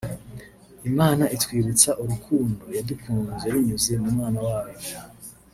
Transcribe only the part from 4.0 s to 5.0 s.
mu mwana wayo